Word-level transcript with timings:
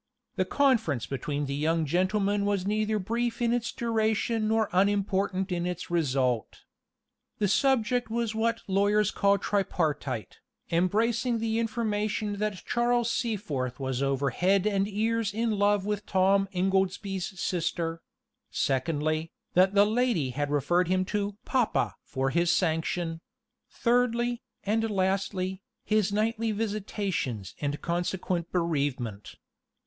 The 0.35 0.45
conference 0.45 1.05
between 1.05 1.45
the 1.45 1.53
young 1.53 1.85
gentlemen 1.85 2.43
was 2.43 2.65
neither 2.65 2.97
brief 2.97 3.39
in 3.39 3.53
its 3.53 3.71
duration 3.71 4.47
nor 4.47 4.67
unimportant 4.73 5.51
in 5.51 5.67
its 5.67 5.91
result. 5.91 6.61
The 7.37 7.47
subject 7.47 8.09
was 8.09 8.33
what 8.33 8.61
the 8.65 8.71
lawyers 8.73 9.11
call 9.11 9.37
tripartite, 9.37 10.39
embracing 10.71 11.37
the 11.37 11.59
information 11.59 12.37
that 12.37 12.65
Charles 12.65 13.11
Seaforth 13.11 13.79
was 13.79 14.01
over 14.01 14.31
head 14.31 14.65
and 14.65 14.87
ears 14.87 15.35
in 15.35 15.51
love 15.51 15.85
with 15.85 16.07
Tom 16.07 16.49
Ingoldsby's 16.51 17.39
sister; 17.39 18.01
secondly, 18.49 19.31
that 19.53 19.75
the 19.75 19.85
lady 19.85 20.31
had 20.31 20.49
referred 20.49 20.87
him 20.87 21.05
to 21.13 21.37
"papa" 21.45 21.93
for 22.03 22.31
his 22.31 22.51
sanction; 22.51 23.21
thirdly, 23.69 24.41
and 24.63 24.89
lastly, 24.89 25.61
his 25.85 26.11
nightly 26.11 26.51
visitations 26.51 27.53
and 27.61 27.81
consequent 27.83 28.51
bereavement. 28.51 29.35